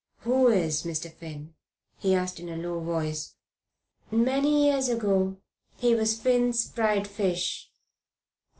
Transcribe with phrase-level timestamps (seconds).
[0.21, 1.13] "Who is Mr.
[1.13, 1.53] Finn?"
[1.99, 3.35] he asked in a low voice.
[4.09, 5.37] "Many years ago
[5.77, 7.71] he was 'Finn's Fried Fish.'